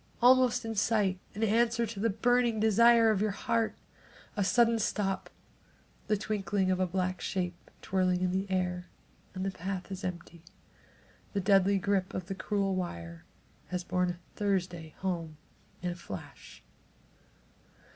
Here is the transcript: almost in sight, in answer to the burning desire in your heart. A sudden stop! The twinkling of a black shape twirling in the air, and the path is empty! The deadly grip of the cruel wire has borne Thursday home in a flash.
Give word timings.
almost 0.19 0.65
in 0.65 0.73
sight, 0.73 1.19
in 1.35 1.43
answer 1.43 1.85
to 1.85 1.99
the 1.99 2.09
burning 2.09 2.59
desire 2.59 3.13
in 3.13 3.19
your 3.19 3.29
heart. 3.29 3.75
A 4.35 4.43
sudden 4.43 4.79
stop! 4.79 5.29
The 6.07 6.17
twinkling 6.17 6.71
of 6.71 6.79
a 6.79 6.87
black 6.87 7.21
shape 7.21 7.69
twirling 7.83 8.21
in 8.23 8.31
the 8.31 8.49
air, 8.49 8.87
and 9.35 9.45
the 9.45 9.51
path 9.51 9.91
is 9.91 10.03
empty! 10.03 10.41
The 11.33 11.39
deadly 11.39 11.77
grip 11.77 12.15
of 12.15 12.25
the 12.25 12.33
cruel 12.33 12.73
wire 12.73 13.25
has 13.67 13.83
borne 13.83 14.17
Thursday 14.35 14.95
home 15.01 15.37
in 15.83 15.91
a 15.91 15.95
flash. 15.95 16.63